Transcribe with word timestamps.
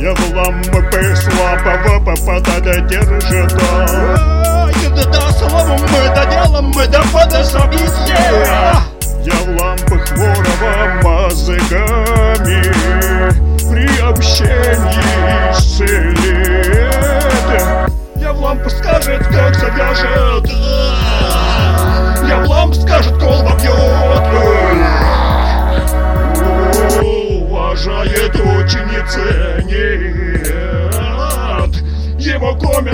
Я 0.00 0.14
в 0.14 0.34
лампы 0.34 1.14
слабого 1.14 2.00
попадать 2.02 2.86
держит 2.86 3.22
Да 5.04 5.30
словом 5.32 5.78
мы 5.78 6.14
да 6.14 6.24
делом 6.24 6.72
мы 6.74 6.86
да 6.86 7.02
подособись 7.12 8.09